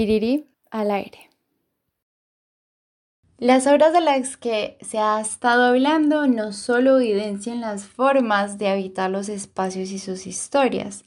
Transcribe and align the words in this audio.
Tiriri 0.00 0.46
al 0.70 0.92
aire. 0.92 1.28
Las 3.36 3.66
obras 3.66 3.92
de 3.92 4.00
las 4.00 4.38
que 4.38 4.78
se 4.80 4.96
ha 4.96 5.20
estado 5.20 5.64
hablando 5.64 6.26
no 6.26 6.54
solo 6.54 6.98
evidencian 6.98 7.60
las 7.60 7.84
formas 7.84 8.56
de 8.56 8.68
habitar 8.68 9.10
los 9.10 9.28
espacios 9.28 9.90
y 9.90 9.98
sus 9.98 10.26
historias, 10.26 11.04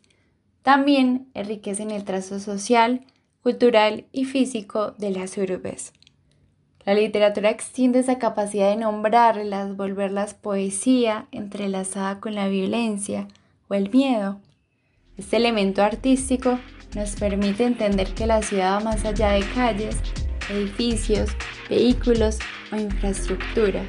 también 0.62 1.32
enriquecen 1.34 1.90
el 1.90 2.04
trazo 2.04 2.40
social, 2.40 3.02
cultural 3.42 4.06
y 4.12 4.26
físico 4.26 4.92
de 5.00 5.10
las 5.10 5.40
urbes. 5.40 5.92
La 6.86 6.94
literatura 6.94 7.50
extiende 7.50 7.98
esa 7.98 8.20
capacidad 8.20 8.70
de 8.70 8.76
nombrarlas, 8.76 9.76
volverlas 9.76 10.36
poesía 10.36 11.28
entrelazada 11.32 12.20
con 12.20 12.36
la 12.36 12.48
violencia 12.48 13.28
o 13.70 13.74
el 13.74 13.90
miedo. 13.90 14.40
Este 15.18 15.38
elemento 15.38 15.82
artístico 15.82 16.60
nos 16.96 17.16
permite 17.16 17.66
entender 17.66 18.14
que 18.14 18.28
la 18.28 18.42
ciudad 18.42 18.76
va 18.76 18.80
más 18.82 19.06
allá 19.06 19.32
de 19.32 19.42
calles, 19.54 19.98
edificios, 20.50 21.30
vehículos 21.70 22.40
o 22.72 22.76
infraestructura. 22.76 23.84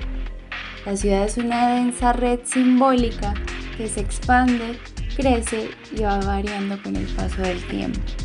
La 0.86 0.96
ciudad 0.96 1.24
es 1.24 1.36
una 1.38 1.74
densa 1.74 2.12
red 2.12 2.40
simbólica 2.44 3.34
que 3.76 3.88
se 3.88 4.00
expande, 4.00 4.78
crece 5.16 5.70
y 5.92 6.02
va 6.02 6.18
variando 6.18 6.80
con 6.82 6.96
el 6.96 7.06
paso 7.06 7.42
del 7.42 7.62
tiempo. 7.64 8.23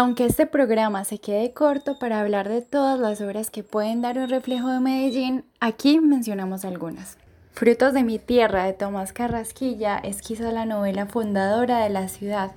Aunque 0.00 0.26
este 0.26 0.46
programa 0.46 1.02
se 1.02 1.18
quede 1.18 1.52
corto 1.52 1.98
para 1.98 2.20
hablar 2.20 2.48
de 2.48 2.62
todas 2.62 3.00
las 3.00 3.20
obras 3.20 3.50
que 3.50 3.64
pueden 3.64 4.00
dar 4.00 4.16
un 4.16 4.28
reflejo 4.28 4.68
de 4.68 4.78
Medellín, 4.78 5.44
aquí 5.58 5.98
mencionamos 5.98 6.64
algunas. 6.64 7.18
Frutos 7.50 7.94
de 7.94 8.04
mi 8.04 8.20
tierra 8.20 8.62
de 8.62 8.74
Tomás 8.74 9.12
Carrasquilla 9.12 9.98
es 9.98 10.22
quizá 10.22 10.52
la 10.52 10.66
novela 10.66 11.06
fundadora 11.06 11.80
de 11.80 11.88
la 11.88 12.06
ciudad, 12.06 12.52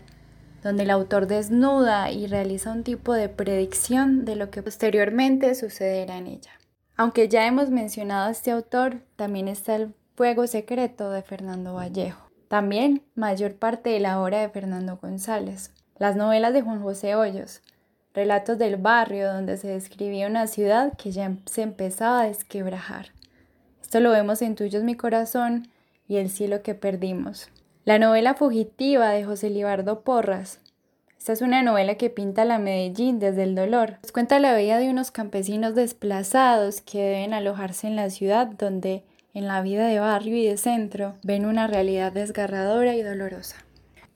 donde 0.62 0.84
el 0.84 0.92
autor 0.92 1.26
desnuda 1.26 2.12
y 2.12 2.28
realiza 2.28 2.72
un 2.72 2.84
tipo 2.84 3.12
de 3.14 3.28
predicción 3.28 4.24
de 4.24 4.36
lo 4.36 4.52
que 4.52 4.62
posteriormente 4.62 5.56
sucederá 5.56 6.20
en 6.20 6.28
ella. 6.28 6.52
Aunque 6.96 7.28
ya 7.28 7.48
hemos 7.48 7.72
mencionado 7.72 8.28
a 8.28 8.32
este 8.32 8.52
autor, 8.52 9.02
también 9.16 9.48
está 9.48 9.78
El 9.78 9.96
Fuego 10.14 10.46
Secreto 10.46 11.10
de 11.10 11.24
Fernando 11.24 11.74
Vallejo. 11.74 12.22
También 12.50 13.02
mayor 13.16 13.56
parte 13.56 13.90
de 13.90 14.00
la 14.00 14.22
obra 14.22 14.42
de 14.42 14.50
Fernando 14.50 15.00
González, 15.02 15.72
las 16.02 16.16
novelas 16.16 16.52
de 16.52 16.64
Juan 16.64 16.82
José 16.82 17.14
Hoyos, 17.14 17.62
relatos 18.16 18.58
del 18.58 18.78
barrio 18.78 19.32
donde 19.32 19.56
se 19.58 19.68
describía 19.68 20.26
una 20.26 20.48
ciudad 20.48 20.94
que 20.98 21.12
ya 21.12 21.34
se 21.46 21.62
empezaba 21.62 22.22
a 22.22 22.26
desquebrajar. 22.26 23.10
Esto 23.84 24.00
lo 24.00 24.10
vemos 24.10 24.42
en 24.42 24.56
Tuyos 24.56 24.82
mi 24.82 24.96
corazón 24.96 25.68
y 26.08 26.18
El 26.18 26.32
cielo 26.32 26.64
que 26.64 26.74
perdimos. 26.74 27.50
La 27.86 28.00
novela 28.00 28.34
Fugitiva 28.34 29.12
de 29.12 29.26
José 29.26 29.52
Libardo 29.52 30.02
Porras. 30.02 30.60
Esta 31.20 31.34
es 31.34 31.44
una 31.44 31.62
novela 31.62 31.94
que 31.94 32.10
pinta 32.10 32.46
la 32.46 32.58
Medellín 32.58 33.20
desde 33.20 33.44
el 33.44 33.54
dolor. 33.54 34.00
Nos 34.02 34.12
cuenta 34.12 34.40
la 34.40 34.56
vida 34.56 34.80
de 34.80 34.90
unos 34.90 35.12
campesinos 35.12 35.76
desplazados 35.76 36.82
que 36.82 36.98
deben 36.98 37.36
alojarse 37.36 37.86
en 37.86 37.96
la 37.96 38.10
ciudad 38.10 38.48
donde 38.48 39.04
en 39.36 39.46
la 39.46 39.62
vida 39.62 39.86
de 39.86 40.00
barrio 40.00 40.36
y 40.36 40.48
de 40.48 40.58
centro 40.58 41.14
ven 41.22 41.46
una 41.46 41.68
realidad 41.68 42.12
desgarradora 42.12 42.96
y 42.96 43.04
dolorosa. 43.04 43.58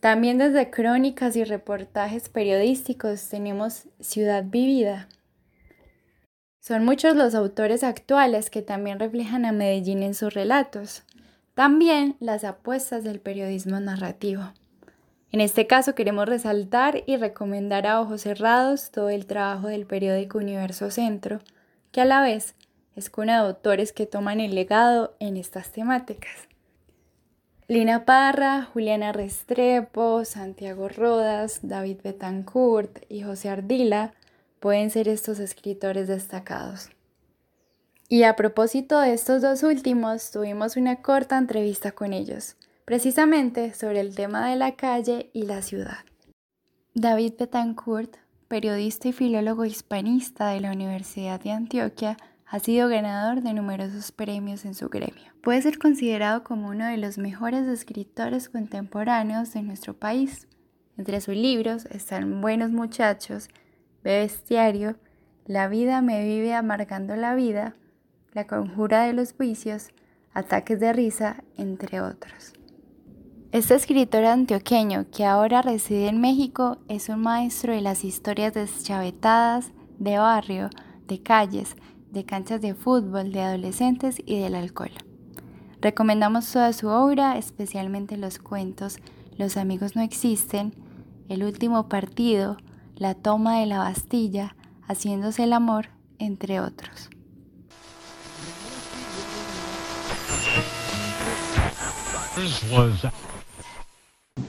También 0.05 0.37
desde 0.37 0.69
crónicas 0.69 1.35
y 1.35 1.43
reportajes 1.43 2.29
periodísticos 2.29 3.27
tenemos 3.27 3.87
Ciudad 3.99 4.43
Vivida. 4.45 5.09
Son 6.59 6.85
muchos 6.85 7.15
los 7.15 7.33
autores 7.33 7.83
actuales 7.83 8.51
que 8.51 8.61
también 8.61 8.99
reflejan 8.99 9.45
a 9.45 9.51
Medellín 9.51 10.03
en 10.03 10.13
sus 10.13 10.31
relatos. 10.31 11.01
También 11.55 12.17
las 12.19 12.43
apuestas 12.43 13.03
del 13.03 13.19
periodismo 13.19 13.79
narrativo. 13.79 14.53
En 15.31 15.41
este 15.41 15.65
caso 15.65 15.95
queremos 15.95 16.29
resaltar 16.29 17.01
y 17.07 17.17
recomendar 17.17 17.87
a 17.87 17.99
ojos 17.99 18.21
cerrados 18.21 18.91
todo 18.91 19.09
el 19.09 19.25
trabajo 19.25 19.69
del 19.69 19.87
periódico 19.87 20.37
Universo 20.37 20.91
Centro, 20.91 21.39
que 21.91 22.01
a 22.01 22.05
la 22.05 22.21
vez 22.21 22.53
es 22.95 23.09
cuna 23.09 23.41
de 23.41 23.47
autores 23.47 23.91
que 23.91 24.05
toman 24.05 24.39
el 24.39 24.53
legado 24.53 25.15
en 25.19 25.35
estas 25.35 25.71
temáticas. 25.71 26.47
Lina 27.67 28.05
Parra, 28.05 28.63
Juliana 28.71 29.11
Restrepo, 29.11 30.23
Santiago 30.23 30.87
Rodas, 30.87 31.61
David 31.63 31.97
Betancourt 32.03 33.03
y 33.09 33.23
José 33.23 33.49
Ardila 33.49 34.13
pueden 34.59 34.91
ser 34.91 35.07
estos 35.07 35.39
escritores 35.39 36.07
destacados. 36.07 36.89
Y 38.07 38.21
a 38.21 38.35
propósito 38.35 38.99
de 38.99 39.13
estos 39.13 39.41
dos 39.41 39.63
últimos, 39.63 40.29
tuvimos 40.29 40.77
una 40.77 40.97
corta 41.01 41.39
entrevista 41.39 41.91
con 41.91 42.13
ellos, 42.13 42.55
precisamente 42.85 43.73
sobre 43.73 43.99
el 43.99 44.13
tema 44.13 44.47
de 44.47 44.57
la 44.57 44.75
calle 44.75 45.31
y 45.33 45.47
la 45.47 45.63
ciudad. 45.63 46.05
David 46.93 47.33
Betancourt, 47.39 48.17
periodista 48.47 49.07
y 49.07 49.11
filólogo 49.11 49.65
hispanista 49.65 50.49
de 50.49 50.61
la 50.61 50.71
Universidad 50.71 51.39
de 51.39 51.51
Antioquia, 51.51 52.15
ha 52.55 52.59
sido 52.59 52.87
ganador 52.87 53.41
de 53.41 53.53
numerosos 53.53 54.13
premios 54.13 54.63
en 54.63 54.75
su 54.75 54.87
gremio. 54.87 55.25
Puede 55.43 55.61
ser 55.61 55.77
considerado 55.77 56.45
como 56.45 56.69
uno 56.69 56.85
de 56.85 56.95
los 56.95 57.17
mejores 57.17 57.67
escritores 57.67 58.47
contemporáneos 58.47 59.51
de 59.51 59.61
nuestro 59.61 59.93
país. 59.93 60.47
Entre 60.97 61.19
sus 61.19 61.35
libros 61.35 61.85
están 61.87 62.39
Buenos 62.39 62.71
Muchachos, 62.71 63.49
Bestiario, 64.05 64.95
La 65.45 65.67
vida 65.67 66.01
me 66.01 66.23
vive 66.23 66.53
amargando 66.53 67.17
la 67.17 67.35
vida, 67.35 67.75
La 68.31 68.47
conjura 68.47 69.03
de 69.03 69.11
los 69.11 69.37
vicios, 69.37 69.89
Ataques 70.33 70.79
de 70.79 70.93
risa, 70.93 71.43
entre 71.57 71.99
otros. 71.99 72.53
Este 73.51 73.75
escritor 73.75 74.23
antioqueño 74.23 75.07
que 75.11 75.25
ahora 75.25 75.61
reside 75.61 76.07
en 76.07 76.21
México 76.21 76.77
es 76.87 77.09
un 77.09 77.19
maestro 77.19 77.73
de 77.73 77.81
las 77.81 78.05
historias 78.05 78.53
deschavetadas, 78.53 79.73
de 79.99 80.17
barrio, 80.17 80.69
de 81.05 81.21
calles, 81.21 81.75
de 82.15 82.23
canchas 82.23 82.61
de 82.61 82.73
fútbol, 82.73 83.31
de 83.31 83.41
adolescentes 83.41 84.15
y 84.25 84.39
del 84.39 84.55
alcohol. 84.55 84.91
Recomendamos 85.81 86.51
toda 86.51 86.73
su 86.73 86.87
obra, 86.87 87.37
especialmente 87.37 88.17
los 88.17 88.39
cuentos 88.39 88.97
Los 89.37 89.57
amigos 89.57 89.95
no 89.95 90.01
existen, 90.01 90.73
El 91.27 91.43
último 91.43 91.89
partido, 91.89 92.57
La 92.95 93.13
toma 93.13 93.59
de 93.59 93.65
la 93.67 93.79
Bastilla, 93.79 94.55
Haciéndose 94.87 95.43
el 95.43 95.53
amor, 95.53 95.89
entre 96.17 96.61
otros. 96.61 97.09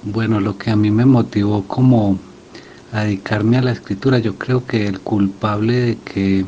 Bueno, 0.05 0.41
lo 0.41 0.57
que 0.57 0.71
a 0.71 0.77
mí 0.77 0.91
me 0.91 1.05
motivó 1.05 1.67
como 1.67 2.19
a 2.93 3.01
dedicarme 3.01 3.59
a 3.59 3.63
la 3.63 3.73
escritura, 3.73 4.21
yo 4.21 4.37
creo 4.37 4.65
que 4.65 4.87
el 4.87 5.01
culpable 5.01 5.75
de 5.75 5.97
que 5.97 6.47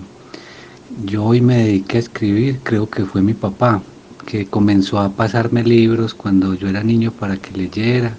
yo 1.04 1.24
hoy 1.24 1.40
me 1.40 1.58
dediqué 1.58 1.98
a 1.98 2.00
escribir, 2.00 2.60
creo 2.62 2.88
que 2.90 3.04
fue 3.04 3.22
mi 3.22 3.34
papá, 3.34 3.82
que 4.26 4.46
comenzó 4.46 4.98
a 4.98 5.10
pasarme 5.10 5.62
libros 5.62 6.12
cuando 6.12 6.54
yo 6.54 6.68
era 6.68 6.82
niño 6.82 7.12
para 7.12 7.36
que 7.36 7.56
leyera 7.56 8.16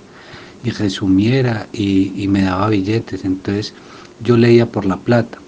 y 0.64 0.72
resumiera 0.72 1.68
y, 1.74 2.26
me 2.30 2.44
daba 2.44 2.70
billetes. 2.70 3.26
Entonces 3.26 3.74
yo 4.24 4.38
leía 4.38 4.66
por 4.66 4.86
la 4.86 4.98
plata, 4.98 5.40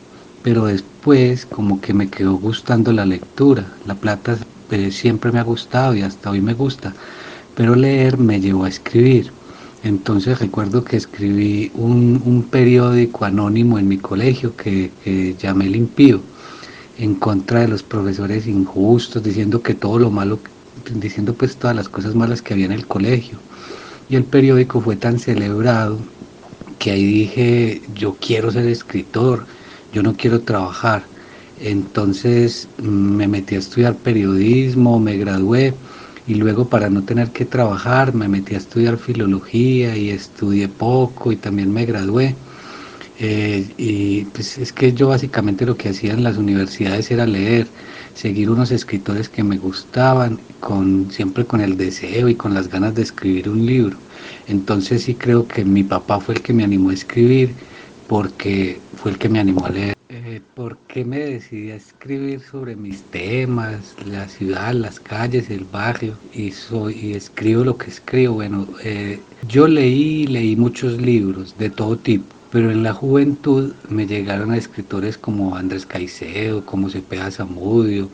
pero 0.43 0.65
después 0.65 1.45
como 1.45 1.79
que 1.79 1.93
me 1.93 2.09
quedó 2.09 2.35
gustando 2.35 2.91
la 2.91 3.05
lectura. 3.05 3.65
La 3.85 3.95
plata 3.95 4.37
pues, 4.69 4.95
siempre 4.95 5.31
me 5.31 5.39
ha 5.39 5.43
gustado 5.43 5.95
y 5.95 6.01
hasta 6.01 6.31
hoy 6.31 6.41
me 6.41 6.53
gusta, 6.53 6.93
pero 7.55 7.75
leer 7.75 8.17
me 8.17 8.39
llevó 8.41 8.65
a 8.65 8.69
escribir. 8.69 9.31
Entonces 9.83 10.39
recuerdo 10.39 10.83
que 10.83 10.97
escribí 10.97 11.71
un, 11.73 12.45
periódico 12.51 13.25
anónimo 13.25 13.79
en 13.79 13.87
mi 13.87 13.97
colegio 13.97 14.55
que, 14.55 14.91
que 15.03 15.35
llamé 15.39 15.65
Limpío 15.67 16.21
en 16.95 17.15
contra 17.15 17.61
de 17.61 17.67
los 17.67 17.83
profesores 17.83 18.47
injustos, 18.47 19.23
diciendo 19.23 19.61
que 19.61 19.75
todo 19.75 19.99
lo 19.99 20.11
malo, 20.11 20.41
diciendo 20.93 21.35
pues 21.35 21.57
todas 21.57 21.75
las 21.75 21.89
cosas 21.89 22.15
malas 22.15 22.41
que 22.41 22.53
había 22.53 22.65
en 22.65 22.71
el 22.73 22.87
colegio. 22.87 23.41
Y 24.09 24.15
el 24.15 24.25
periódico 24.25 24.81
fue 24.81 24.95
tan 24.97 25.19
celebrado 25.19 26.05
que 26.79 26.91
ahí 26.91 27.05
dije, 27.05 27.83
yo 27.93 28.17
quiero 28.19 28.51
ser 28.51 28.67
escritor, 28.67 29.47
yo 29.91 30.03
no 30.03 30.15
quiero 30.15 30.43
trabajar. 30.43 31.09
Entonces 31.55 32.69
mm, 32.77 32.83
me 33.17 33.27
metí 33.27 33.55
a 33.55 33.59
estudiar 33.59 33.99
periodismo, 33.99 34.99
me 34.99 35.17
gradué 35.17 35.75
y 36.25 36.35
luego 36.35 36.69
para 36.69 36.89
no 36.89 37.03
tener 37.05 37.31
que 37.31 37.45
trabajar 37.45 38.13
me 38.13 38.27
metí 38.29 38.55
a 38.55 38.57
estudiar 38.59 38.97
filología 38.97 39.97
y 39.97 40.09
estudié 40.09 40.69
poco 40.69 41.31
y 41.31 41.37
también 41.37 41.71
me 41.71 41.85
gradué. 41.85 42.37
Eh, 43.23 43.67
y 43.77 44.23
pues 44.25 44.57
es 44.57 44.73
que 44.73 44.93
yo 44.93 45.09
básicamente 45.09 45.63
lo 45.63 45.77
que 45.77 45.89
hacía 45.89 46.13
en 46.13 46.23
las 46.23 46.37
universidades 46.37 47.11
era 47.11 47.27
leer, 47.27 47.67
seguir 48.15 48.49
unos 48.49 48.71
escritores 48.71 49.29
que 49.29 49.43
me 49.43 49.57
gustaban, 49.57 50.39
con, 50.59 51.11
siempre 51.11 51.45
con 51.45 51.61
el 51.61 51.77
deseo 51.77 52.29
y 52.29 52.35
con 52.35 52.55
las 52.55 52.67
ganas 52.67 52.95
de 52.95 53.03
escribir 53.03 53.47
un 53.47 53.63
libro. 53.63 53.95
Entonces 54.47 55.03
sí 55.03 55.13
creo 55.13 55.47
que 55.47 55.63
mi 55.63 55.83
papá 55.83 56.19
fue 56.19 56.33
el 56.33 56.41
que 56.41 56.51
me 56.51 56.63
animó 56.63 56.89
a 56.89 56.95
escribir 56.95 57.53
porque 58.07 58.79
fue 58.95 59.11
el 59.11 59.19
que 59.19 59.29
me 59.29 59.39
animó 59.39 59.67
a 59.67 59.69
leer. 59.69 59.95
Eh, 60.09 60.41
¿por 60.55 60.77
qué 60.87 61.05
me 61.05 61.19
decidí 61.19 61.69
a 61.69 61.75
escribir 61.75 62.41
sobre 62.41 62.75
mis 62.75 63.03
temas, 63.03 63.95
la 64.05 64.27
ciudad, 64.27 64.73
las 64.73 64.99
calles, 64.99 65.51
el 65.51 65.65
barrio? 65.65 66.15
Y, 66.33 66.51
soy, 66.51 66.95
y 66.99 67.13
escribo 67.13 67.63
lo 67.63 67.77
que 67.77 67.91
escribo. 67.91 68.33
Bueno, 68.33 68.67
eh, 68.83 69.19
yo 69.47 69.67
leí, 69.67 70.25
leí 70.25 70.55
muchos 70.55 70.99
libros 70.99 71.55
de 71.59 71.69
todo 71.69 71.97
tipo, 71.97 72.25
pero 72.51 72.71
en 72.71 72.83
la 72.83 72.93
juventud 72.93 73.73
me 73.89 74.07
llegaron 74.07 74.51
a 74.51 74.57
escritores 74.57 75.17
como 75.17 75.55
Andrés 75.55 75.85
Caicedo, 75.85 76.65
como 76.65 76.89
Cepeda 76.89 77.31
Zamudio, 77.31 78.09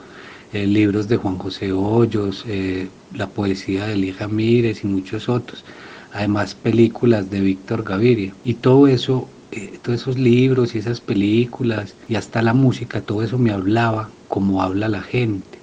eh, 0.54 0.68
libros 0.68 1.08
de 1.08 1.18
Juan 1.18 1.38
José 1.38 1.72
Hoyos, 1.72 2.46
eh, 2.48 2.88
la 3.14 3.28
poesía 3.28 3.88
de 3.88 3.94
Elija 3.94 4.28
Mírez 4.28 4.84
y 4.84 4.88
muchos 4.88 5.28
otros. 5.28 5.66
Además, 6.14 6.56
películas 6.56 7.30
de 7.30 7.42
Víctor 7.42 7.84
Gaviria. 7.84 8.34
Y 8.44 8.56
todo 8.56 8.88
eso 8.88 9.28
eh, 9.52 9.80
todos 9.82 10.02
esos 10.02 10.18
libros 10.18 10.76
y 10.76 10.80
esas 10.80 11.00
películas 11.00 11.96
y 12.10 12.16
hasta 12.16 12.42
la 12.42 12.54
música, 12.54 13.02
todo 13.02 13.24
eso 13.24 13.38
me 13.38 13.52
hablaba 13.52 14.10
como 14.28 14.62
habla 14.62 14.90
la 14.90 15.02
gente, 15.02 15.58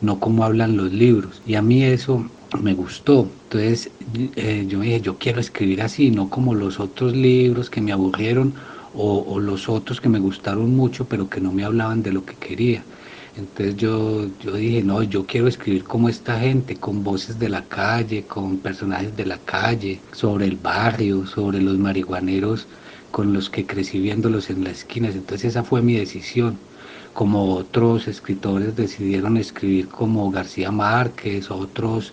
no 0.00 0.18
como 0.18 0.44
hablan 0.44 0.76
los 0.76 0.92
libros. 0.92 1.40
Y 1.46 1.54
a 1.54 1.62
mí 1.62 1.82
eso 1.84 2.28
me 2.60 2.74
gustó. 2.74 3.28
Entonces 3.44 3.90
eh, 4.36 4.66
yo 4.68 4.80
dije, 4.80 5.00
yo 5.00 5.18
quiero 5.18 5.40
escribir 5.40 5.82
así, 5.82 6.10
no 6.10 6.28
como 6.28 6.54
los 6.54 6.80
otros 6.80 7.14
libros 7.14 7.70
que 7.70 7.80
me 7.80 7.92
aburrieron 7.92 8.54
o, 8.94 9.38
los 9.38 9.68
otros 9.68 10.00
que 10.00 10.08
me 10.08 10.18
gustaron 10.18 10.74
mucho, 10.74 11.04
pero 11.04 11.28
que 11.28 11.40
no 11.40 11.52
me 11.52 11.64
hablaban 11.64 12.02
de 12.02 12.12
lo 12.12 12.24
que 12.24 12.34
quería. 12.34 12.82
Entonces 13.36 13.76
yo, 13.76 14.26
yo 14.40 14.54
dije, 14.54 14.82
no, 14.82 15.02
yo 15.04 15.24
quiero 15.24 15.46
escribir 15.46 15.84
como 15.84 16.08
esta 16.08 16.40
gente, 16.40 16.74
con 16.76 17.04
voces 17.04 17.38
de 17.38 17.48
la 17.48 17.64
calle, 17.64 18.24
con 18.24 18.58
personajes 18.58 19.16
de 19.16 19.26
la 19.26 19.38
calle, 19.38 20.00
sobre 20.12 20.46
el 20.46 20.56
barrio, 20.56 21.26
sobre 21.26 21.60
los 21.60 21.78
marihuaneros 21.78 22.66
con 23.10 23.32
los 23.32 23.48
que 23.50 23.66
crecí 23.66 24.00
viéndolos 24.00 24.50
en 24.50 24.64
las 24.64 24.78
esquinas. 24.78 25.14
Entonces 25.14 25.50
esa 25.50 25.64
fue 25.64 25.82
mi 25.82 25.94
decisión. 25.94 26.58
Como 27.14 27.54
otros 27.54 28.06
escritores 28.06 28.76
decidieron 28.76 29.36
escribir 29.36 29.88
como 29.88 30.30
García 30.30 30.70
Márquez, 30.70 31.50
otros 31.50 32.12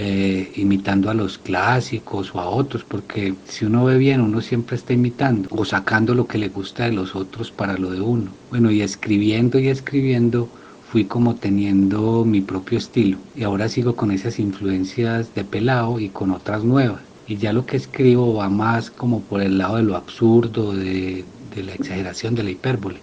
eh, 0.00 0.52
imitando 0.54 1.10
a 1.10 1.14
los 1.14 1.38
clásicos 1.38 2.32
o 2.32 2.38
a 2.38 2.48
otros, 2.48 2.84
porque 2.84 3.34
si 3.48 3.64
uno 3.64 3.84
ve 3.84 3.98
bien, 3.98 4.20
uno 4.20 4.40
siempre 4.40 4.76
está 4.76 4.92
imitando 4.92 5.48
o 5.50 5.64
sacando 5.64 6.14
lo 6.14 6.28
que 6.28 6.38
le 6.38 6.50
gusta 6.50 6.84
de 6.84 6.92
los 6.92 7.16
otros 7.16 7.50
para 7.50 7.76
lo 7.76 7.90
de 7.90 8.00
uno. 8.00 8.30
Bueno, 8.50 8.70
y 8.70 8.80
escribiendo 8.80 9.58
y 9.58 9.66
escribiendo 9.66 10.48
fui 10.88 11.04
como 11.04 11.34
teniendo 11.34 12.24
mi 12.24 12.40
propio 12.40 12.78
estilo 12.78 13.18
y 13.34 13.42
ahora 13.42 13.68
sigo 13.68 13.96
con 13.96 14.12
esas 14.12 14.38
influencias 14.38 15.34
de 15.34 15.42
pelado 15.42 15.98
y 15.98 16.10
con 16.10 16.30
otras 16.30 16.62
nuevas 16.62 17.00
y 17.26 17.36
ya 17.36 17.52
lo 17.52 17.66
que 17.66 17.76
escribo 17.76 18.34
va 18.34 18.48
más 18.48 18.92
como 18.92 19.20
por 19.20 19.42
el 19.42 19.58
lado 19.58 19.78
de 19.78 19.82
lo 19.82 19.96
absurdo, 19.96 20.72
de, 20.74 21.24
la 21.56 21.74
exageración, 21.74 22.36
de 22.36 22.44
la 22.44 22.50
hipérbole, 22.50 23.00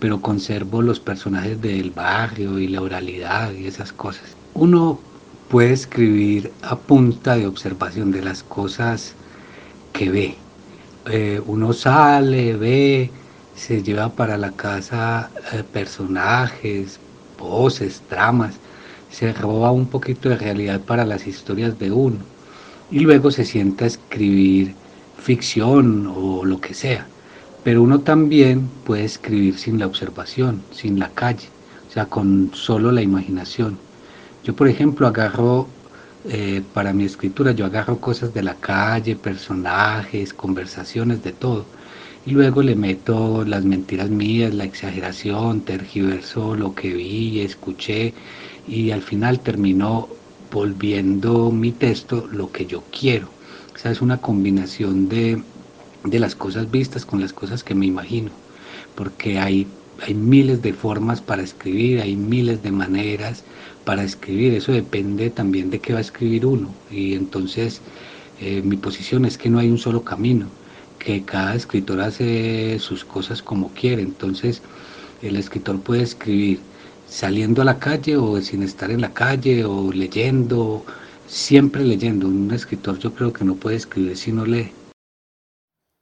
pero 0.00 0.20
conservo 0.20 0.82
los 0.82 0.98
personajes 0.98 1.62
del 1.62 1.92
barrio 1.92 2.58
y 2.58 2.66
la 2.66 2.82
oralidad 2.82 3.52
y 3.54 3.66
esas 3.66 3.92
cosas. 3.92 4.36
Uno 4.54 4.98
puede 5.52 5.74
escribir 5.74 6.50
a 6.62 6.76
punta 6.76 7.36
de 7.36 7.46
observación 7.46 8.10
de 8.10 8.22
las 8.22 8.42
cosas 8.42 9.12
que 9.92 10.08
ve. 10.08 10.34
Eh, 11.10 11.42
uno 11.46 11.74
sale, 11.74 12.56
ve, 12.56 13.10
se 13.54 13.82
lleva 13.82 14.08
para 14.08 14.38
la 14.38 14.52
casa 14.52 15.30
eh, 15.52 15.62
personajes, 15.62 16.98
voces, 17.38 18.00
tramas, 18.08 18.54
se 19.10 19.30
roba 19.34 19.72
un 19.72 19.88
poquito 19.88 20.30
de 20.30 20.38
realidad 20.38 20.80
para 20.80 21.04
las 21.04 21.26
historias 21.26 21.78
de 21.78 21.92
uno 21.92 22.16
y 22.90 23.00
luego 23.00 23.30
se 23.30 23.44
sienta 23.44 23.84
a 23.84 23.88
escribir 23.88 24.74
ficción 25.18 26.10
o 26.16 26.46
lo 26.46 26.62
que 26.62 26.72
sea. 26.72 27.06
Pero 27.62 27.82
uno 27.82 28.00
también 28.00 28.70
puede 28.86 29.04
escribir 29.04 29.58
sin 29.58 29.78
la 29.78 29.86
observación, 29.86 30.62
sin 30.70 30.98
la 30.98 31.10
calle, 31.10 31.48
o 31.90 31.92
sea, 31.92 32.06
con 32.06 32.52
solo 32.54 32.90
la 32.90 33.02
imaginación. 33.02 33.91
Yo, 34.44 34.56
por 34.56 34.68
ejemplo, 34.68 35.06
agarro, 35.06 35.68
eh, 36.24 36.62
para 36.74 36.92
mi 36.92 37.04
escritura, 37.04 37.52
yo 37.52 37.64
agarro 37.66 37.98
cosas 38.00 38.34
de 38.34 38.42
la 38.42 38.54
calle, 38.56 39.14
personajes, 39.16 40.34
conversaciones, 40.34 41.22
de 41.22 41.32
todo. 41.32 41.64
Y 42.26 42.32
luego 42.32 42.62
le 42.62 42.76
meto 42.76 43.44
las 43.44 43.64
mentiras 43.64 44.10
mías, 44.10 44.54
la 44.54 44.64
exageración, 44.64 45.62
tergiverso 45.62 46.56
lo 46.56 46.74
que 46.74 46.92
vi, 46.92 47.40
escuché, 47.40 48.14
y 48.66 48.90
al 48.90 49.02
final 49.02 49.40
terminó 49.40 50.08
volviendo 50.52 51.50
mi 51.50 51.72
texto 51.72 52.28
lo 52.30 52.52
que 52.52 52.66
yo 52.66 52.82
quiero. 52.90 53.28
O 53.74 53.78
sea, 53.78 53.90
es 53.90 54.02
una 54.02 54.18
combinación 54.18 55.08
de, 55.08 55.42
las 56.04 56.34
cosas 56.34 56.70
vistas 56.70 57.04
con 57.06 57.20
las 57.20 57.32
cosas 57.32 57.64
que 57.64 57.74
me 57.74 57.86
imagino, 57.86 58.30
porque 58.94 59.38
hay, 59.38 59.66
hay 60.06 60.14
miles 60.14 60.62
de 60.62 60.72
formas 60.72 61.20
para 61.20 61.42
escribir, 61.42 62.00
hay 62.00 62.16
miles 62.16 62.62
de 62.62 62.72
maneras 62.72 63.44
para 63.84 64.04
escribir, 64.04 64.54
eso 64.54 64.72
depende 64.72 65.30
también 65.30 65.70
de 65.70 65.78
qué 65.78 65.92
va 65.92 65.98
a 65.98 66.02
escribir 66.02 66.46
uno. 66.46 66.68
Y 66.90 67.14
entonces 67.14 67.80
eh, 68.40 68.62
mi 68.62 68.76
posición 68.76 69.24
es 69.24 69.38
que 69.38 69.48
no 69.48 69.58
hay 69.58 69.70
un 69.70 69.78
solo 69.78 70.02
camino, 70.02 70.46
que 70.98 71.22
cada 71.24 71.54
escritor 71.54 72.00
hace 72.00 72.78
sus 72.78 73.04
cosas 73.04 73.42
como 73.42 73.68
quiere, 73.70 74.02
entonces 74.02 74.62
el 75.22 75.36
escritor 75.36 75.80
puede 75.80 76.02
escribir 76.02 76.60
saliendo 77.06 77.62
a 77.62 77.64
la 77.64 77.78
calle 77.78 78.16
o 78.16 78.40
sin 78.40 78.62
estar 78.62 78.90
en 78.90 79.00
la 79.00 79.12
calle 79.12 79.64
o 79.64 79.92
leyendo, 79.92 80.84
siempre 81.26 81.84
leyendo. 81.84 82.26
Un 82.26 82.50
escritor 82.52 82.98
yo 82.98 83.14
creo 83.14 83.32
que 83.32 83.44
no 83.44 83.54
puede 83.54 83.76
escribir 83.76 84.16
si 84.16 84.32
no 84.32 84.44
lee. 84.44 84.72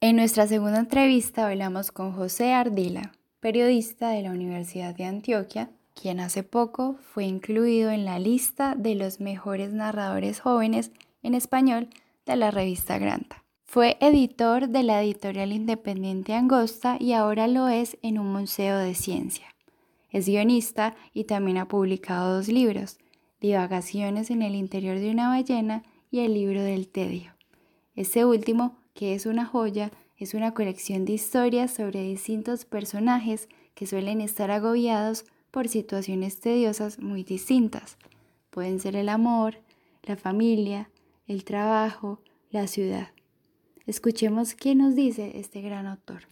En 0.00 0.17
nuestra 0.17 0.47
segunda 0.47 0.79
entrevista 0.79 1.47
hablamos 1.49 1.93
con 1.93 2.12
José 2.12 2.55
Ardila, 2.55 3.12
periodista 3.41 4.11
de 4.11 4.23
la 4.23 4.31
Universidad 4.31 4.94
de 4.94 5.05
Antioquia, 5.05 5.71
quien 5.95 6.21
hace 6.21 6.43
poco 6.43 6.97
fue 7.13 7.25
incluido 7.25 7.91
en 7.91 8.05
la 8.05 8.19
lista 8.19 8.75
de 8.75 8.95
los 8.95 9.21
mejores 9.21 9.73
narradores 9.73 10.41
jóvenes 10.41 10.93
en 11.23 11.35
español 11.35 11.89
de 12.27 12.37
la 12.37 12.51
revista 12.51 12.99
Granta. 12.99 13.45
Fue 13.65 13.97
editor 14.01 14.69
de 14.69 14.83
la 14.83 15.03
editorial 15.03 15.53
independiente 15.53 16.35
Angosta 16.35 16.97
y 16.99 17.13
ahora 17.13 17.47
lo 17.47 17.69
es 17.69 17.99
en 18.03 18.19
un 18.19 18.33
museo 18.33 18.79
de 18.79 18.95
ciencia. 18.95 19.47
Es 20.11 20.27
guionista 20.27 20.97
y 21.13 21.25
también 21.25 21.59
ha 21.59 21.69
publicado 21.69 22.35
dos 22.35 22.49
libros, 22.49 22.99
Divagaciones 23.41 24.31
en 24.31 24.43
el 24.43 24.55
interior 24.55 24.99
de 24.99 25.11
una 25.11 25.29
ballena 25.29 25.83
y 26.11 26.21
El 26.21 26.35
libro 26.35 26.62
del 26.62 26.88
tedio. 26.88 27.33
Este 27.95 28.26
último, 28.26 28.76
que 28.93 29.14
es 29.14 29.25
una 29.25 29.47
joya, 29.47 29.91
es 30.19 30.35
una 30.35 30.53
colección 30.53 31.07
de 31.07 31.14
historias 31.14 31.71
sobre 31.73 32.03
distintos 32.03 32.67
personajes 32.67 33.49
que 33.75 33.87
suelen 33.87 34.21
estar 34.21 34.50
agobiados 34.50 35.25
por 35.50 35.69
situaciones 35.69 36.40
tediosas 36.40 36.99
muy 36.99 37.25
distintas. 37.25 37.97
Pueden 38.50 38.80
ser 38.80 38.97
el 38.97 39.09
amor, 39.09 39.57
la 40.02 40.16
familia, 40.16 40.90
el 41.26 41.45
trabajo, 41.45 42.21
la 42.50 42.66
ciudad. 42.66 43.09
Escuchemos 43.87 44.54
qué 44.54 44.75
nos 44.75 44.95
dice 44.95 45.33
este 45.35 45.61
gran 45.61 45.87
autor. 45.87 46.23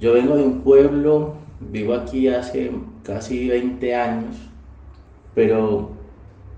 Yo 0.00 0.12
vengo 0.12 0.36
de 0.36 0.42
un 0.44 0.60
pueblo, 0.60 1.36
vivo 1.60 1.94
aquí 1.94 2.28
hace 2.28 2.70
casi 3.02 3.48
20 3.48 3.94
años, 3.94 4.36
pero 5.34 5.90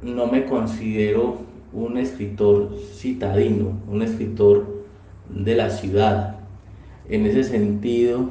no 0.03 0.27
me 0.27 0.45
considero 0.47 1.39
un 1.73 1.97
escritor 1.97 2.77
citadino, 2.95 3.81
un 3.89 4.03
escritor 4.03 4.76
de 5.29 5.55
la 5.55 5.71
ciudad. 5.71 6.37
En 7.09 7.27
ese 7.27 7.45
sentido, 7.45 8.31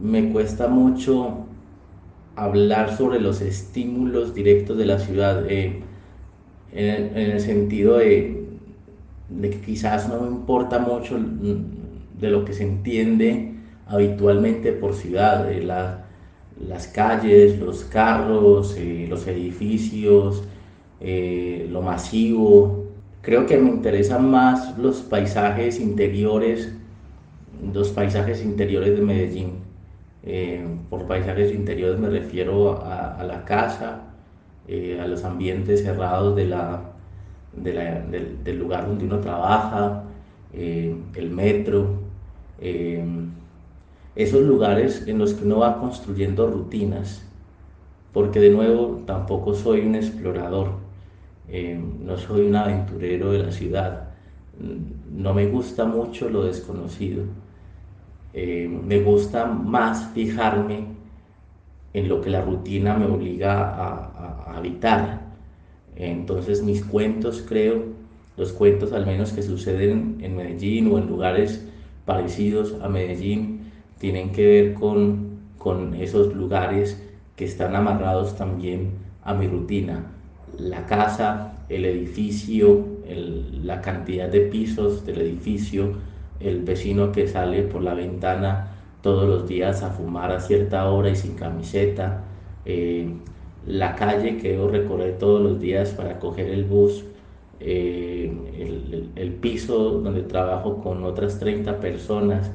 me 0.00 0.30
cuesta 0.32 0.68
mucho 0.68 1.46
hablar 2.36 2.96
sobre 2.96 3.20
los 3.20 3.40
estímulos 3.40 4.34
directos 4.34 4.76
de 4.76 4.86
la 4.86 4.98
ciudad, 4.98 5.44
eh, 5.48 5.82
en, 6.72 7.16
el 7.16 7.40
sentido 7.40 7.98
de 7.98 8.44
que 9.42 9.60
quizás 9.60 10.08
no 10.08 10.26
importa 10.26 10.78
mucho 10.78 11.18
de 11.18 12.30
lo 12.30 12.44
que 12.44 12.52
se 12.52 12.64
entiende 12.64 13.54
habitualmente 13.86 14.72
por 14.72 14.94
ciudad, 14.94 15.46
de 15.46 15.62
las 15.62 16.86
calles, 16.88 17.58
los 17.58 17.84
carros, 17.84 18.76
eh, 18.78 19.06
los 19.08 19.26
edificios, 19.26 20.44
eh, 21.00 21.68
lo 21.70 21.82
masivo. 21.82 22.83
Creo 23.24 23.46
que 23.46 23.56
me 23.56 23.70
interesan 23.70 24.30
más 24.30 24.76
los 24.78 25.00
paisajes 25.00 25.80
interiores, 25.80 26.74
los 27.72 27.90
paisajes 27.90 28.44
interiores 28.44 28.96
de 28.96 29.02
Medellín. 29.02 29.52
Eh, 30.22 30.66
por 30.90 31.06
paisajes 31.06 31.52
interiores 31.52 31.98
me 31.98 32.08
refiero 32.08 32.82
a 32.82 33.22
la 33.24 33.44
casa, 33.44 34.14
a 35.00 35.06
los 35.06 35.24
ambientes 35.24 35.82
cerrados 35.82 36.34
del, 36.34 36.54
lugar 38.58 38.86
donde 38.86 39.04
uno 39.04 39.20
trabaja, 39.20 40.04
eh, 40.52 40.96
el 41.14 41.30
metro, 41.30 41.98
eh, 42.60 43.04
esos 44.16 44.42
lugares 44.42 45.06
en 45.06 45.18
los 45.18 45.34
que 45.34 45.44
uno 45.44 45.58
va 45.58 45.80
construyendo 45.80 46.46
rutinas, 46.46 47.22
porque 48.12 48.40
de 48.40 48.50
nuevo 48.50 49.02
tampoco 49.06 49.54
soy 49.54 49.80
un 49.80 49.96
explorador, 49.96 50.83
eh, 51.48 51.78
no 52.00 52.16
soy 52.16 52.46
un 52.46 52.56
aventurero 52.56 53.32
de 53.32 53.38
la 53.38 53.52
ciudad, 53.52 54.08
no 55.12 55.34
me 55.34 55.46
gusta 55.46 55.84
mucho 55.84 56.28
lo 56.28 56.44
desconocido. 56.44 57.24
Eh, 58.32 58.68
me 58.68 59.00
gusta 59.00 59.46
más 59.46 60.10
fijarme 60.12 60.86
en 61.92 62.08
lo 62.08 62.20
que 62.20 62.30
la 62.30 62.42
rutina 62.42 62.96
me 62.96 63.06
obliga 63.06 63.68
a, 63.68 64.56
habitar. 64.56 65.22
Entonces 65.96 66.62
mis 66.62 66.84
cuentos, 66.84 67.44
creo, 67.48 67.84
los 68.36 68.52
cuentos 68.52 68.92
al 68.92 69.06
menos 69.06 69.32
que 69.32 69.42
suceden 69.42 70.18
en 70.20 70.36
Medellín 70.36 70.92
o 70.92 70.98
en 70.98 71.06
lugares 71.06 71.66
parecidos 72.04 72.74
a 72.82 72.88
Medellín, 72.88 73.70
tienen 73.98 74.32
que 74.32 74.46
ver 74.46 74.74
con, 74.74 75.38
con 75.58 75.94
esos 75.94 76.34
lugares 76.34 77.00
que 77.36 77.44
están 77.44 77.76
amarrados 77.76 78.36
también 78.36 78.90
a 79.22 79.34
mi 79.34 79.46
rutina. 79.46 80.10
La 80.58 80.86
casa, 80.86 81.52
el 81.68 81.84
edificio, 81.84 82.86
la 83.62 83.80
cantidad 83.80 84.28
de 84.28 84.40
pisos 84.40 85.04
del 85.06 85.20
edificio, 85.20 85.92
el 86.40 86.62
vecino 86.62 87.12
que 87.12 87.26
sale 87.26 87.62
por 87.62 87.82
la 87.82 87.94
ventana 87.94 88.68
todos 89.02 89.28
los 89.28 89.48
días 89.48 89.82
a 89.82 89.90
fumar 89.90 90.32
a 90.32 90.40
cierta 90.40 90.88
hora 90.90 91.10
y 91.10 91.16
sin 91.16 91.34
camiseta, 91.34 92.24
eh, 92.64 93.14
la 93.66 93.94
calle 93.94 94.38
que 94.38 94.52
debo 94.52 94.68
recorrer 94.68 95.18
todos 95.18 95.42
los 95.42 95.60
días 95.60 95.90
para 95.90 96.18
coger 96.18 96.48
el 96.48 96.64
bus, 96.64 97.04
eh, 97.60 98.32
el, 99.16 99.32
piso 99.34 100.00
donde 100.00 100.22
trabajo 100.22 100.82
con 100.82 101.04
otras 101.04 101.38
30 101.38 101.80
personas, 101.80 102.50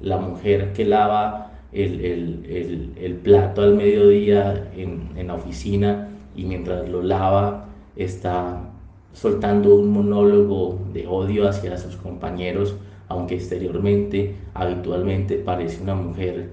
la 0.00 0.18
mujer 0.18 0.72
que 0.72 0.84
lava 0.84 1.52
el, 1.72 3.20
plato 3.22 3.62
al 3.62 3.74
mediodía 3.74 4.70
en, 4.76 5.10
en 5.16 5.26
la 5.26 5.34
oficina 5.34 6.07
y 6.38 6.44
mientras 6.44 6.88
lo 6.88 7.02
lava 7.02 7.66
está 7.96 8.70
soltando 9.12 9.74
un 9.74 9.90
monólogo 9.90 10.78
de 10.92 11.06
odio 11.06 11.48
hacia 11.48 11.76
sus 11.76 11.96
compañeros 11.96 12.76
aunque 13.08 13.36
exteriormente, 13.36 14.36
habitualmente 14.54 15.36
parece 15.36 15.82
una 15.82 15.94
mujer 15.94 16.50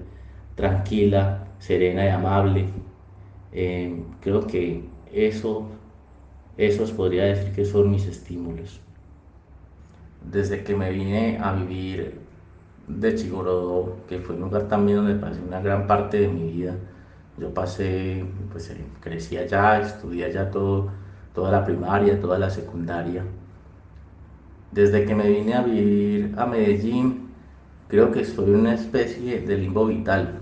tranquila, 0.54 1.46
serena 1.58 2.04
y 2.06 2.08
amable. 2.08 2.66
Eh, 3.52 4.02
creo 4.20 4.46
que 4.46 4.84
eso, 5.12 5.68
esos 6.56 6.92
podría 6.92 7.24
decir 7.24 7.52
que 7.52 7.64
son 7.64 7.90
mis 7.90 8.06
estímulos. 8.06 8.80
Desde 10.30 10.64
que 10.64 10.74
me 10.74 10.90
vine 10.90 11.38
a 11.38 11.52
vivir 11.52 12.18
de 12.88 13.14
Chigorodó, 13.14 13.98
que 14.08 14.18
fue 14.18 14.34
un 14.34 14.42
lugar 14.42 14.68
también 14.68 14.98
donde 14.98 15.14
pasé 15.14 15.40
una 15.46 15.60
gran 15.60 15.86
parte 15.86 16.20
de 16.20 16.28
mi 16.28 16.50
vida, 16.52 16.74
yo 17.38 17.52
pasé, 17.54 18.24
pues 18.52 18.70
eh, 18.70 18.84
crecí 19.00 19.36
allá, 19.36 19.80
estudié 19.80 20.26
allá 20.26 20.50
todo, 20.50 20.90
toda 21.34 21.50
la 21.50 21.64
primaria, 21.64 22.20
toda 22.20 22.38
la 22.38 22.50
secundaria 22.50 23.24
desde 24.76 25.06
que 25.06 25.14
me 25.14 25.28
vine 25.28 25.54
a 25.54 25.62
vivir 25.62 26.34
a 26.36 26.44
Medellín, 26.44 27.30
creo 27.88 28.12
que 28.12 28.26
soy 28.26 28.50
una 28.50 28.74
especie 28.74 29.40
de 29.40 29.56
limbo 29.56 29.86
vital. 29.86 30.40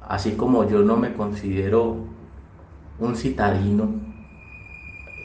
Así 0.00 0.32
como 0.32 0.66
yo 0.66 0.80
no 0.82 0.96
me 0.96 1.12
considero 1.12 1.96
un 2.98 3.14
citadino, 3.14 3.90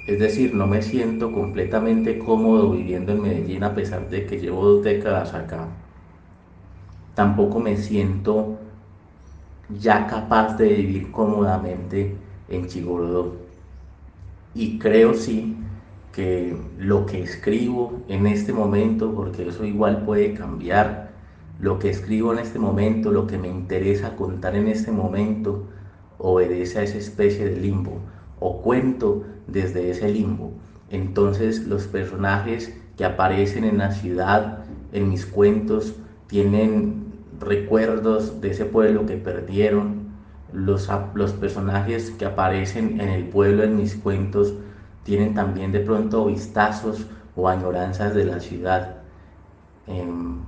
es 0.07 0.19
decir, 0.19 0.53
no 0.53 0.67
me 0.67 0.81
siento 0.81 1.31
completamente 1.31 2.19
cómodo 2.19 2.71
viviendo 2.71 3.13
en 3.13 3.21
Medellín 3.21 3.63
a 3.63 3.73
pesar 3.73 4.09
de 4.09 4.25
que 4.25 4.39
llevo 4.39 4.63
dos 4.65 4.83
décadas 4.83 5.33
acá. 5.33 5.67
Tampoco 7.13 7.59
me 7.59 7.77
siento 7.77 8.57
ya 9.69 10.07
capaz 10.07 10.57
de 10.57 10.73
vivir 10.73 11.11
cómodamente 11.11 12.15
en 12.49 12.67
Chigorodó. 12.67 13.35
Y 14.53 14.79
creo 14.79 15.13
sí 15.13 15.57
que 16.11 16.57
lo 16.79 17.05
que 17.05 17.21
escribo 17.21 18.01
en 18.07 18.27
este 18.27 18.53
momento, 18.53 19.13
porque 19.13 19.47
eso 19.47 19.65
igual 19.65 20.03
puede 20.03 20.33
cambiar, 20.33 21.11
lo 21.59 21.79
que 21.79 21.89
escribo 21.89 22.33
en 22.33 22.39
este 22.39 22.59
momento, 22.59 23.11
lo 23.11 23.27
que 23.27 23.37
me 23.37 23.47
interesa 23.47 24.15
contar 24.15 24.55
en 24.55 24.67
este 24.67 24.91
momento, 24.91 25.65
obedece 26.17 26.79
a 26.79 26.83
esa 26.83 26.97
especie 26.97 27.45
de 27.45 27.59
limbo 27.59 27.99
o 28.39 28.61
cuento 28.61 29.23
desde 29.47 29.91
ese 29.91 30.09
limbo. 30.09 30.51
Entonces 30.89 31.67
los 31.67 31.87
personajes 31.87 32.75
que 32.95 33.05
aparecen 33.05 33.63
en 33.63 33.77
la 33.77 33.91
ciudad, 33.91 34.65
en 34.91 35.09
mis 35.09 35.25
cuentos, 35.25 35.95
tienen 36.27 37.06
recuerdos 37.39 38.41
de 38.41 38.51
ese 38.51 38.65
pueblo 38.65 39.05
que 39.05 39.17
perdieron. 39.17 40.07
Los, 40.53 40.89
los 41.13 41.33
personajes 41.33 42.11
que 42.11 42.25
aparecen 42.25 43.01
en 43.01 43.09
el 43.09 43.25
pueblo 43.25 43.63
en 43.63 43.75
mis 43.75 43.95
cuentos 43.95 44.53
tienen 45.03 45.33
también 45.33 45.71
de 45.71 45.81
pronto 45.81 46.25
vistazos 46.25 47.05
o 47.35 47.47
añoranzas 47.47 48.13
de 48.13 48.25
la 48.25 48.39
ciudad. 48.39 48.97
Em, 49.87 50.39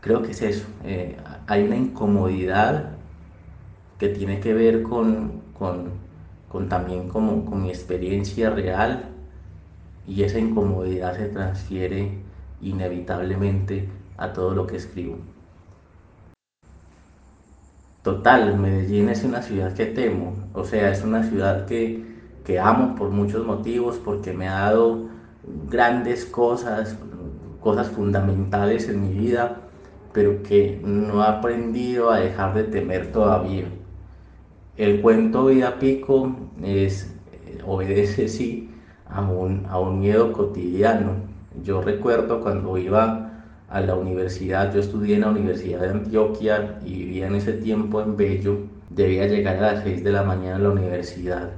creo 0.00 0.22
que 0.22 0.30
es 0.30 0.42
eso. 0.42 0.66
Eh, 0.84 1.16
hay 1.46 1.64
una 1.64 1.76
incomodidad 1.76 2.90
que 3.98 4.08
tiene 4.08 4.40
que 4.40 4.54
ver 4.54 4.82
con, 4.82 5.42
con, 5.58 6.68
también 6.68 7.08
como, 7.08 7.44
con 7.44 7.62
mi 7.62 7.68
experiencia 7.68 8.50
real 8.50 9.10
y 10.06 10.22
esa 10.22 10.38
incomodidad 10.38 11.16
se 11.16 11.28
transfiere 11.28 12.18
inevitablemente 12.60 13.88
a 14.16 14.32
todo 14.32 14.54
lo 14.54 14.66
que 14.66 14.76
escribo. 14.76 15.18
Total, 18.04 18.58
Medellín 18.58 19.08
es 19.08 19.24
una 19.24 19.40
ciudad 19.40 19.72
que 19.72 19.86
temo, 19.86 20.34
o 20.52 20.62
sea, 20.62 20.90
es 20.90 21.02
una 21.02 21.22
ciudad 21.22 21.64
que, 21.64 22.04
que 22.44 22.60
amo 22.60 22.94
por 22.96 23.08
muchos 23.08 23.46
motivos, 23.46 23.96
porque 23.96 24.34
me 24.34 24.46
ha 24.46 24.60
dado 24.60 25.06
grandes 25.70 26.26
cosas, 26.26 26.98
cosas 27.60 27.88
fundamentales 27.88 28.90
en 28.90 29.08
mi 29.08 29.18
vida, 29.18 29.56
pero 30.12 30.42
que 30.42 30.78
no 30.84 31.24
he 31.24 31.26
aprendido 31.26 32.10
a 32.10 32.20
dejar 32.20 32.52
de 32.52 32.64
temer 32.64 33.10
todavía. 33.10 33.64
El 34.76 35.00
cuento 35.00 35.46
Vida 35.46 35.78
Pico 35.78 36.36
es, 36.62 37.10
obedece, 37.66 38.28
sí, 38.28 38.70
a 39.08 39.22
un, 39.22 39.64
a 39.70 39.78
un 39.78 40.00
miedo 40.00 40.30
cotidiano. 40.34 41.12
Yo 41.62 41.80
recuerdo 41.80 42.42
cuando 42.42 42.76
iba 42.76 43.23
a 43.74 43.80
la 43.80 43.96
universidad, 43.96 44.72
yo 44.72 44.78
estudié 44.78 45.16
en 45.16 45.22
la 45.22 45.30
Universidad 45.30 45.80
de 45.80 45.88
Antioquia 45.90 46.78
y 46.84 46.92
vivía 46.92 47.26
en 47.26 47.34
ese 47.34 47.54
tiempo 47.54 48.00
en 48.00 48.16
Bello, 48.16 48.58
debía 48.88 49.26
llegar 49.26 49.56
a 49.56 49.72
las 49.72 49.82
6 49.82 50.04
de 50.04 50.12
la 50.12 50.22
mañana 50.22 50.56
a 50.56 50.58
la 50.60 50.70
universidad 50.70 51.50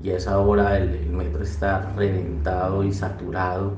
y 0.00 0.10
a 0.10 0.16
esa 0.16 0.38
hora 0.38 0.78
el, 0.78 1.10
metro 1.10 1.42
está 1.42 1.92
reventado 1.96 2.84
y 2.84 2.92
saturado 2.92 3.72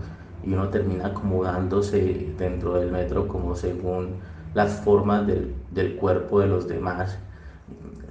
y 0.45 0.53
uno 0.53 0.69
termina 0.69 1.07
acomodándose 1.07 2.35
dentro 2.37 2.75
del 2.75 2.93
metro 2.93 3.29
como 3.29 3.57
según 3.57 4.17
las 4.53 4.73
formas 4.83 5.27
del, 5.27 5.55
del 5.71 5.97
cuerpo 5.97 6.41
de 6.41 6.49
los 6.49 6.69
demás. 6.69 7.19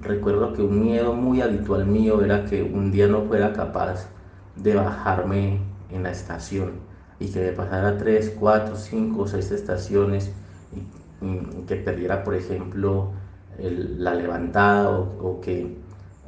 Recuerdo 0.02 0.52
que 0.52 0.62
un 0.62 0.82
miedo 0.82 1.14
muy 1.14 1.42
habitual 1.42 1.86
mío 1.86 2.24
era 2.24 2.44
que 2.44 2.60
un 2.60 2.90
día 2.90 3.06
no 3.06 3.22
fuera 3.22 3.52
capaz 3.52 4.08
de 4.56 4.74
bajarme 4.74 5.60
en 5.92 6.02
la 6.02 6.10
estación 6.10 6.72
y 7.18 7.28
que 7.28 7.52
pasara 7.52 7.96
tres, 7.98 8.34
cuatro, 8.38 8.76
cinco, 8.76 9.26
seis 9.26 9.50
estaciones 9.50 10.30
y, 10.72 11.66
que 11.66 11.76
perdiera, 11.76 12.22
por 12.24 12.34
ejemplo, 12.34 13.10
la 13.58 14.14
levantada 14.14 14.90
o, 14.90 15.40
que 15.40 15.76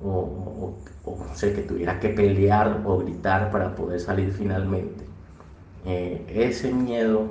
o, 0.03 0.75
o, 1.05 1.27
sé, 1.35 1.53
que 1.53 1.63
tuviera 1.63 2.01
que 2.01 2.09
pelear 2.09 2.83
o 2.85 2.99
gritar 2.99 3.51
para 3.51 3.75
poder 3.75 4.01
salir 4.01 4.33
finalmente. 4.33 5.05
Eh, 5.85 6.25
ese 6.29 6.73
miedo, 6.73 7.27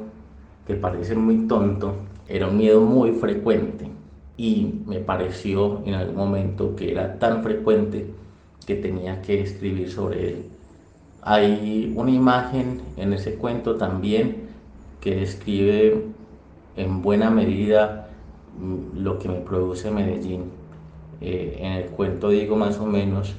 que 0.66 0.76
parece 0.76 1.16
muy 1.16 1.48
tonto, 1.48 1.96
era 2.28 2.48
un 2.48 2.58
miedo 2.58 2.82
muy 2.82 3.12
frecuente 3.14 3.90
y 4.36 4.82
me 4.86 5.00
pareció 5.00 5.82
en 5.86 5.96
algún 5.96 6.16
momento 6.16 6.76
que 6.76 6.92
era 6.92 7.18
tan 7.18 7.44
frecuente 7.44 8.14
que 8.66 8.76
tenía 8.76 9.22
que 9.22 9.42
escribir 9.42 9.90
sobre 9.90 10.30
él. 10.30 10.46
Hay 11.21 11.93
una 11.95 12.12
imagen 12.12 12.81
en 12.95 13.13
ese 13.13 13.36
cuento 13.36 13.75
también 13.75 14.47
que 15.01 15.15
describe 15.15 16.03
en 16.75 17.01
buena 17.01 17.29
medida 17.29 18.09
mm, 18.59 19.00
lo 19.00 19.19
que 19.19 19.29
me 19.29 19.39
produce 19.39 19.91
Medellín 19.91 20.57
eh, 21.19 21.57
en 21.59 21.71
el 21.74 21.86
cuento 21.86 22.29
digo 22.29 22.55
más 22.55 22.77
o 22.79 22.86
menos 22.86 23.36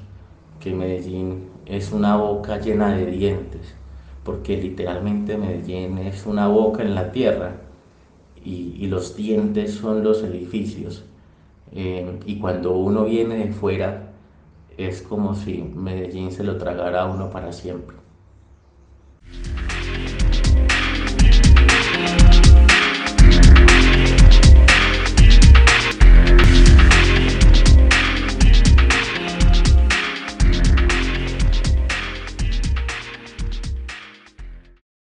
que 0.60 0.74
Medellín 0.74 1.48
es 1.66 1.92
una 1.92 2.16
boca 2.16 2.58
llena 2.58 2.96
de 2.96 3.06
dientes, 3.06 3.74
porque 4.24 4.56
literalmente 4.56 5.36
Medellín 5.36 5.98
es 5.98 6.26
una 6.26 6.48
boca 6.48 6.82
en 6.82 6.94
la 6.94 7.12
tierra 7.12 7.56
y, 8.44 8.86
los 8.86 9.14
dientes 9.16 9.74
son 9.74 10.02
los 10.02 10.22
edificios. 10.24 11.04
Eh, 11.72 12.18
y 12.24 12.38
cuando 12.38 12.76
uno 12.76 13.04
viene 13.04 13.36
de 13.36 13.52
fuera 13.52 14.07
es 14.78 15.02
como 15.02 15.34
si 15.34 15.60
Medellín 15.74 16.30
se 16.30 16.44
lo 16.44 16.56
tragara 16.56 17.02
a 17.02 17.06
uno 17.06 17.30
para 17.30 17.52
siempre. 17.52 17.96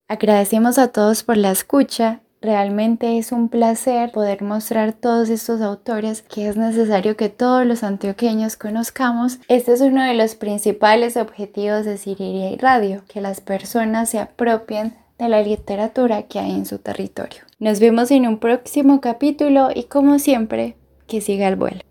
Agradecemos 0.09 0.79
a 0.79 0.89
todos 0.89 1.23
por 1.23 1.37
la 1.37 1.51
escucha 1.51 2.21
Realmente 2.43 3.19
es 3.19 3.33
un 3.33 3.51
placer 3.51 4.13
poder 4.13 4.41
mostrar 4.41 4.95
todos 4.95 5.29
estos 5.29 5.61
autores 5.61 6.23
que 6.23 6.49
es 6.49 6.57
necesario 6.57 7.15
que 7.15 7.29
todos 7.29 7.67
los 7.67 7.83
antioqueños 7.83 8.57
conozcamos. 8.57 9.39
Este 9.49 9.75
es 9.75 9.83
uno 9.83 10.03
de 10.03 10.15
los 10.15 10.37
principales 10.37 11.19
objetivos 11.19 11.85
de 11.85 11.99
Siriria 11.99 12.51
y 12.51 12.57
Radio, 12.57 13.03
que 13.09 13.21
las 13.21 13.43
personas 13.43 14.09
se 14.09 14.19
apropien 14.19 14.95
de 15.19 15.29
la 15.29 15.43
literatura 15.43 16.23
que 16.23 16.39
hay 16.39 16.53
en 16.53 16.65
su 16.65 16.79
territorio. 16.79 17.43
Nos 17.59 17.79
vemos 17.79 18.11
en 18.11 18.27
un 18.27 18.39
próximo 18.39 19.03
capítulo 19.03 19.69
y 19.75 19.85
como 19.85 20.19
siempre, 20.19 20.77
que 21.07 21.21
siga 21.21 21.47
el 21.47 21.57
vuelo. 21.57 21.83